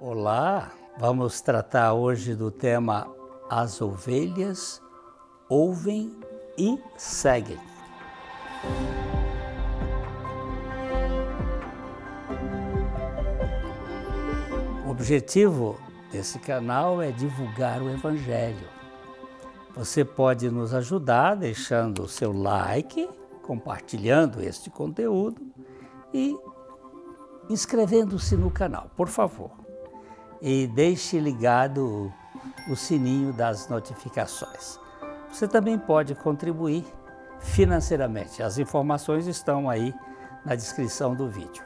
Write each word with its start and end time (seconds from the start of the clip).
Olá, 0.00 0.70
vamos 0.96 1.40
tratar 1.40 1.92
hoje 1.92 2.32
do 2.32 2.52
tema 2.52 3.12
As 3.50 3.82
ovelhas 3.82 4.80
ouvem 5.48 6.16
e 6.56 6.78
seguem. 6.96 7.58
O 14.86 14.90
objetivo 14.90 15.76
desse 16.12 16.38
canal 16.38 17.02
é 17.02 17.10
divulgar 17.10 17.82
o 17.82 17.90
Evangelho. 17.90 18.68
Você 19.74 20.04
pode 20.04 20.48
nos 20.48 20.72
ajudar 20.74 21.34
deixando 21.34 22.04
o 22.04 22.08
seu 22.08 22.30
like, 22.30 23.10
compartilhando 23.42 24.40
este 24.40 24.70
conteúdo 24.70 25.42
e 26.14 26.38
inscrevendo-se 27.50 28.36
no 28.36 28.48
canal, 28.48 28.88
por 28.96 29.08
favor 29.08 29.66
e 30.40 30.66
deixe 30.66 31.18
ligado 31.18 32.12
o 32.68 32.76
sininho 32.76 33.32
das 33.32 33.68
notificações. 33.68 34.78
Você 35.30 35.46
também 35.46 35.78
pode 35.78 36.14
contribuir 36.14 36.84
financeiramente. 37.40 38.42
As 38.42 38.58
informações 38.58 39.26
estão 39.26 39.68
aí 39.68 39.94
na 40.44 40.54
descrição 40.54 41.14
do 41.14 41.28
vídeo. 41.28 41.64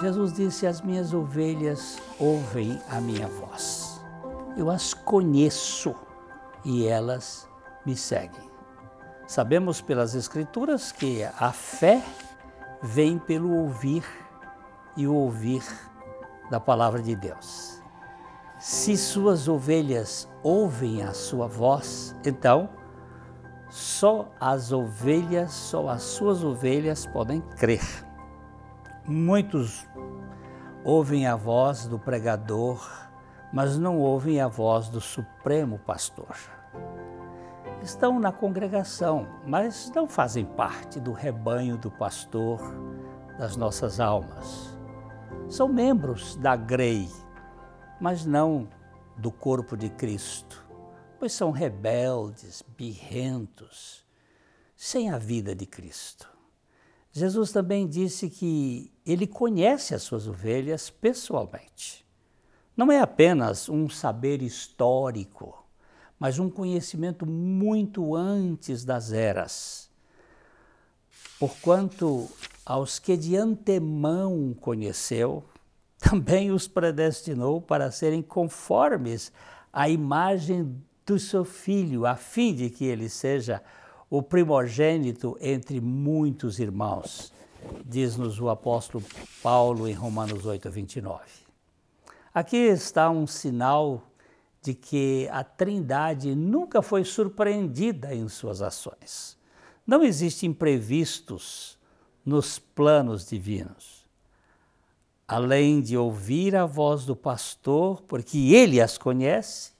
Jesus 0.00 0.32
disse: 0.32 0.66
As 0.66 0.80
minhas 0.80 1.12
ovelhas 1.12 1.98
ouvem 2.18 2.80
a 2.90 3.00
minha 3.00 3.26
voz. 3.26 4.00
Eu 4.56 4.70
as 4.70 4.94
conheço 4.94 5.94
e 6.64 6.86
elas 6.86 7.48
me 7.84 7.96
seguem. 7.96 8.48
Sabemos 9.26 9.80
pelas 9.80 10.14
Escrituras 10.14 10.90
que 10.90 11.22
a 11.22 11.52
fé 11.52 12.02
vem 12.82 13.18
pelo 13.18 13.52
ouvir 13.52 14.04
e 14.96 15.06
o 15.06 15.14
ouvir 15.14 15.62
da 16.50 16.58
palavra 16.58 17.02
de 17.02 17.14
Deus. 17.14 17.77
Se 18.58 18.96
suas 18.96 19.46
ovelhas 19.46 20.28
ouvem 20.42 21.04
a 21.04 21.12
sua 21.12 21.46
voz, 21.46 22.14
então 22.24 22.68
só 23.70 24.28
as 24.40 24.72
ovelhas, 24.72 25.52
só 25.52 25.88
as 25.88 26.02
suas 26.02 26.42
ovelhas 26.42 27.06
podem 27.06 27.40
crer. 27.40 27.84
Muitos 29.06 29.86
ouvem 30.84 31.24
a 31.24 31.36
voz 31.36 31.86
do 31.86 32.00
pregador, 32.00 32.84
mas 33.52 33.78
não 33.78 33.98
ouvem 33.98 34.40
a 34.40 34.48
voz 34.48 34.88
do 34.88 35.00
Supremo 35.00 35.78
Pastor. 35.78 36.36
Estão 37.80 38.18
na 38.18 38.32
congregação, 38.32 39.26
mas 39.46 39.92
não 39.94 40.08
fazem 40.08 40.44
parte 40.44 40.98
do 40.98 41.12
rebanho 41.12 41.76
do 41.76 41.92
pastor 41.92 42.60
das 43.38 43.56
nossas 43.56 44.00
almas. 44.00 44.76
São 45.48 45.68
membros 45.68 46.34
da 46.36 46.56
Grei, 46.56 47.08
mas 48.00 48.24
não 48.24 48.68
do 49.16 49.30
corpo 49.30 49.76
de 49.76 49.88
Cristo, 49.88 50.64
pois 51.18 51.32
são 51.32 51.50
rebeldes, 51.50 52.62
birrentos, 52.76 54.04
sem 54.76 55.10
a 55.10 55.18
vida 55.18 55.54
de 55.54 55.66
Cristo. 55.66 56.28
Jesus 57.10 57.50
também 57.50 57.88
disse 57.88 58.30
que 58.30 58.92
ele 59.04 59.26
conhece 59.26 59.94
as 59.94 60.02
suas 60.02 60.28
ovelhas 60.28 60.88
pessoalmente. 60.88 62.06
Não 62.76 62.92
é 62.92 63.00
apenas 63.00 63.68
um 63.68 63.88
saber 63.88 64.40
histórico, 64.40 65.66
mas 66.18 66.38
um 66.38 66.48
conhecimento 66.48 67.26
muito 67.26 68.14
antes 68.14 68.84
das 68.84 69.12
eras. 69.12 69.90
Porquanto 71.40 72.28
aos 72.64 72.98
que 72.98 73.16
de 73.16 73.36
antemão 73.36 74.54
conheceu, 74.60 75.44
também 76.10 76.50
os 76.50 76.68
predestinou 76.68 77.60
para 77.60 77.90
serem 77.90 78.22
conformes 78.22 79.32
à 79.72 79.88
imagem 79.88 80.80
do 81.04 81.18
seu 81.18 81.44
filho, 81.44 82.06
a 82.06 82.14
fim 82.14 82.54
de 82.54 82.70
que 82.70 82.84
ele 82.84 83.08
seja 83.08 83.62
o 84.08 84.22
primogênito 84.22 85.36
entre 85.40 85.80
muitos 85.80 86.58
irmãos, 86.58 87.32
diz-nos 87.84 88.40
o 88.40 88.48
apóstolo 88.48 89.04
Paulo 89.42 89.88
em 89.88 89.92
Romanos 89.92 90.46
8, 90.46 90.70
29. 90.70 91.20
Aqui 92.32 92.56
está 92.56 93.10
um 93.10 93.26
sinal 93.26 94.02
de 94.62 94.74
que 94.74 95.28
a 95.30 95.42
Trindade 95.42 96.34
nunca 96.34 96.80
foi 96.80 97.04
surpreendida 97.04 98.14
em 98.14 98.28
suas 98.28 98.62
ações. 98.62 99.36
Não 99.86 100.02
existem 100.02 100.50
imprevistos 100.50 101.78
nos 102.24 102.58
planos 102.58 103.26
divinos 103.26 104.07
além 105.28 105.82
de 105.82 105.94
ouvir 105.94 106.56
a 106.56 106.64
voz 106.64 107.04
do 107.04 107.14
pastor, 107.14 108.00
porque 108.04 108.54
ele 108.54 108.80
as 108.80 108.96
conhece, 108.96 109.72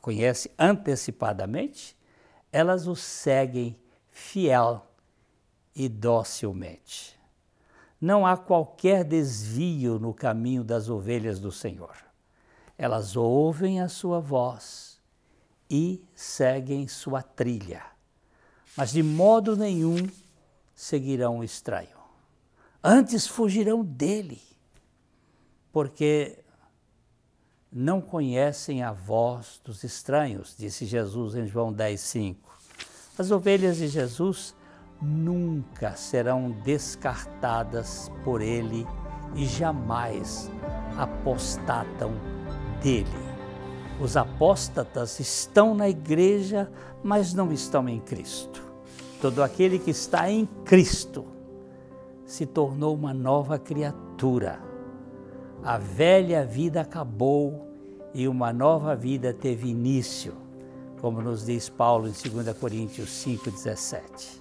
conhece 0.00 0.50
antecipadamente, 0.58 1.94
elas 2.50 2.86
o 2.86 2.96
seguem 2.96 3.76
fiel 4.10 4.86
e 5.76 5.90
docilmente. 5.90 7.20
Não 8.00 8.26
há 8.26 8.34
qualquer 8.34 9.04
desvio 9.04 9.98
no 9.98 10.14
caminho 10.14 10.64
das 10.64 10.88
ovelhas 10.88 11.38
do 11.38 11.52
Senhor. 11.52 11.94
Elas 12.78 13.14
ouvem 13.14 13.78
a 13.78 13.90
sua 13.90 14.20
voz 14.20 14.98
e 15.70 16.02
seguem 16.14 16.88
sua 16.88 17.22
trilha, 17.22 17.82
mas 18.74 18.90
de 18.92 19.02
modo 19.02 19.54
nenhum 19.54 20.08
seguirão 20.74 21.38
o 21.38 21.44
estranho. 21.44 21.96
Antes 22.82 23.26
fugirão 23.26 23.84
dele 23.84 24.51
porque 25.72 26.38
não 27.72 28.00
conhecem 28.02 28.82
a 28.82 28.92
voz 28.92 29.60
dos 29.64 29.82
estranhos, 29.82 30.54
disse 30.58 30.84
Jesus 30.84 31.34
em 31.34 31.46
João 31.46 31.72
10, 31.72 31.98
5. 31.98 32.58
As 33.18 33.30
ovelhas 33.30 33.78
de 33.78 33.88
Jesus 33.88 34.54
nunca 35.00 35.96
serão 35.96 36.50
descartadas 36.50 38.10
por 38.22 38.42
ele 38.42 38.86
e 39.34 39.46
jamais 39.46 40.50
apostatam 40.98 42.12
dele. 42.82 43.08
Os 43.98 44.16
apóstatas 44.16 45.18
estão 45.18 45.74
na 45.74 45.88
igreja, 45.88 46.70
mas 47.02 47.32
não 47.32 47.52
estão 47.52 47.88
em 47.88 48.00
Cristo. 48.00 48.62
Todo 49.20 49.42
aquele 49.42 49.78
que 49.78 49.90
está 49.90 50.30
em 50.30 50.44
Cristo 50.64 51.24
se 52.26 52.44
tornou 52.44 52.94
uma 52.94 53.14
nova 53.14 53.58
criatura 53.58 54.71
a 55.64 55.78
velha 55.78 56.44
vida 56.44 56.80
acabou 56.80 57.68
e 58.12 58.26
uma 58.26 58.52
nova 58.52 58.96
vida 58.96 59.32
teve 59.32 59.68
início, 59.68 60.34
como 61.00 61.22
nos 61.22 61.46
diz 61.46 61.68
Paulo 61.68 62.08
em 62.08 62.12
2 62.12 62.56
Coríntios 62.58 63.10
5,17. 63.24 64.40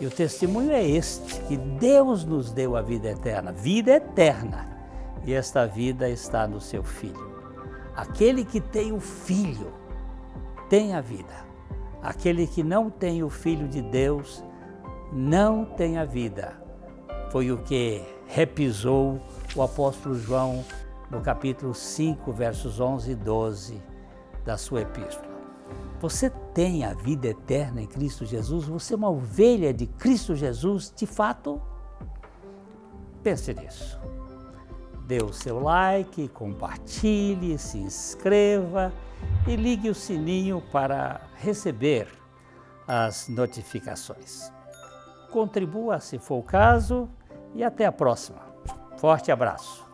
E 0.00 0.06
o 0.06 0.10
testemunho 0.10 0.72
é 0.72 0.86
este: 0.86 1.40
que 1.42 1.56
Deus 1.56 2.24
nos 2.24 2.52
deu 2.52 2.76
a 2.76 2.82
vida 2.82 3.10
eterna, 3.10 3.52
vida 3.52 3.92
eterna, 3.92 4.76
e 5.24 5.32
esta 5.32 5.66
vida 5.66 6.08
está 6.08 6.46
no 6.46 6.60
seu 6.60 6.82
Filho. 6.82 7.36
Aquele 7.94 8.44
que 8.44 8.60
tem 8.60 8.92
o 8.92 9.00
Filho 9.00 9.72
tem 10.68 10.94
a 10.94 11.00
vida. 11.00 11.46
Aquele 12.02 12.46
que 12.46 12.62
não 12.62 12.90
tem 12.90 13.22
o 13.22 13.30
Filho 13.30 13.68
de 13.68 13.82
Deus 13.82 14.44
não 15.12 15.64
tem 15.64 15.98
a 15.98 16.04
vida. 16.04 16.54
Foi 17.30 17.50
o 17.50 17.58
que 17.58 18.02
repisou 18.26 19.20
o 19.56 19.62
apóstolo 19.62 20.14
João 20.14 20.62
no 21.10 21.22
capítulo 21.22 21.74
5, 21.74 22.30
versos 22.30 22.78
11 22.78 23.12
e 23.12 23.14
12 23.14 23.82
da 24.44 24.58
sua 24.58 24.82
epístola. 24.82 25.34
Você 25.98 26.28
tem 26.52 26.84
a 26.84 26.92
vida 26.92 27.28
eterna 27.28 27.80
em 27.80 27.86
Cristo 27.86 28.26
Jesus? 28.26 28.66
Você 28.66 28.92
é 28.92 28.96
uma 28.96 29.08
ovelha 29.08 29.72
de 29.72 29.86
Cristo 29.86 30.34
Jesus, 30.34 30.92
de 30.94 31.06
fato? 31.06 31.60
Pense 33.22 33.54
nisso. 33.54 33.98
Dê 35.06 35.22
o 35.22 35.32
seu 35.32 35.58
like, 35.58 36.28
compartilhe, 36.28 37.58
se 37.58 37.78
inscreva 37.78 38.92
e 39.48 39.56
ligue 39.56 39.88
o 39.88 39.94
sininho 39.94 40.62
para 40.70 41.22
receber 41.36 42.08
as 42.86 43.26
notificações. 43.28 44.52
Contribua 45.32 45.98
se 45.98 46.18
for 46.18 46.40
o 46.40 46.42
caso 46.42 47.08
e 47.54 47.64
até 47.64 47.86
a 47.86 47.92
próxima. 47.92 48.45
Forte 48.96 49.30
abraço. 49.30 49.85